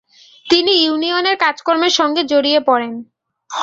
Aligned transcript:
তিনি 0.47 0.71
ইউনিয়নের 0.83 1.35
কাজকর্মের 1.37 1.93
সঙ্গে 1.99 2.21
জড়িয়ে 2.23 2.59
পড়েন। 2.59 2.93